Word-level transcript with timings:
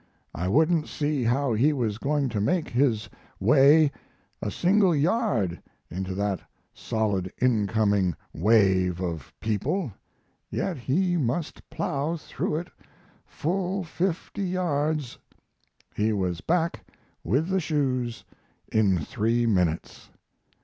I 0.33 0.47
wouldn't 0.47 0.87
see 0.87 1.23
how 1.25 1.53
he 1.53 1.73
was 1.73 1.99
going 1.99 2.27
to 2.29 2.41
make 2.41 2.69
his 2.69 3.07
way 3.39 3.91
a 4.41 4.49
single 4.49 4.95
yard 4.95 5.61
into 5.91 6.15
that 6.15 6.39
solid 6.73 7.31
incoming 7.39 8.15
wave 8.33 8.99
of 8.99 9.31
people 9.39 9.93
yet 10.49 10.75
he 10.75 11.17
must 11.17 11.69
plow 11.69 12.17
through 12.17 12.55
it 12.55 12.69
full 13.27 13.83
50 13.83 14.41
yards. 14.41 15.19
He 15.95 16.11
was 16.13 16.41
back 16.41 16.83
with 17.23 17.49
the 17.49 17.59
shoes 17.59 18.23
in 18.71 18.97
3 19.05 19.45
minutes! 19.45 20.09